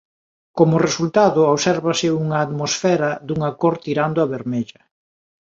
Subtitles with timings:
[0.57, 4.81] Como resultado obsérvase unha atmosfera dunha cor tirando a vermella.